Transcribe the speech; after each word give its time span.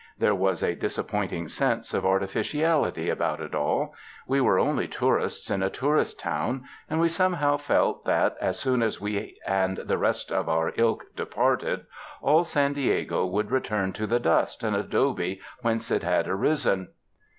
There 0.17 0.33
was 0.33 0.63
a 0.63 0.73
disappointing 0.73 1.47
sense 1.47 1.93
of 1.93 2.07
arti 2.07 2.25
ficiality 2.25 3.07
about 3.11 3.39
it 3.39 3.53
all; 3.53 3.93
we 4.25 4.41
were 4.41 4.57
only 4.57 4.87
tourists 4.87 5.51
in 5.51 5.61
a 5.61 5.69
tourist 5.69 6.19
town, 6.19 6.63
and 6.89 6.99
we 6.99 7.07
somehow 7.07 7.57
felt 7.57 8.03
that, 8.05 8.35
as 8.41 8.59
soon 8.59 8.81
as 8.81 8.99
we 8.99 9.37
and 9.45 9.77
the 9.77 9.99
rest 9.99 10.31
of 10.31 10.49
our 10.49 10.73
ilk 10.75 11.15
departed, 11.15 11.85
all 12.19 12.43
San 12.43 12.73
Diego 12.73 13.27
would 13.27 13.51
return 13.51 13.93
to 13.93 14.07
the 14.07 14.19
dust 14.19 14.63
and 14.63 14.75
adobe 14.75 15.39
whence 15.61 15.91
it 15.91 16.01
had 16.01 16.27
arisen. 16.27 16.87